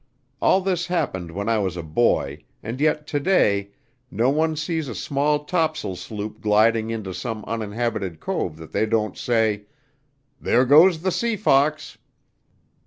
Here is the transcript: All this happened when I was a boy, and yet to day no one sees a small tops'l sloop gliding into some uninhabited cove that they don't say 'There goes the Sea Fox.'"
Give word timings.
All 0.41 0.61
this 0.61 0.87
happened 0.87 1.29
when 1.31 1.47
I 1.47 1.59
was 1.59 1.77
a 1.77 1.83
boy, 1.83 2.43
and 2.63 2.81
yet 2.81 3.05
to 3.05 3.19
day 3.19 3.69
no 4.09 4.31
one 4.31 4.55
sees 4.55 4.87
a 4.87 4.95
small 4.95 5.45
tops'l 5.45 5.95
sloop 5.95 6.41
gliding 6.41 6.89
into 6.89 7.13
some 7.13 7.45
uninhabited 7.45 8.19
cove 8.19 8.57
that 8.57 8.71
they 8.71 8.87
don't 8.87 9.15
say 9.15 9.65
'There 10.39 10.65
goes 10.65 11.03
the 11.03 11.11
Sea 11.11 11.35
Fox.'" 11.35 11.99